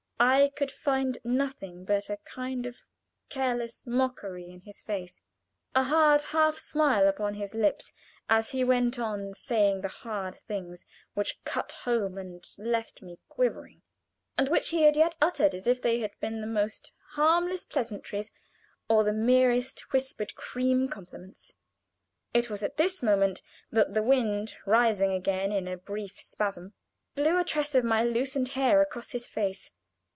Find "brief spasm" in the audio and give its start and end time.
25.77-26.73